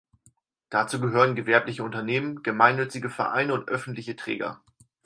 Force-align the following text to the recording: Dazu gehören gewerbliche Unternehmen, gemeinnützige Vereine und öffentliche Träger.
Dazu 0.71 0.99
gehören 0.99 1.35
gewerbliche 1.35 1.83
Unternehmen, 1.83 2.41
gemeinnützige 2.41 3.07
Vereine 3.11 3.53
und 3.53 3.69
öffentliche 3.69 4.15
Träger. 4.15 4.59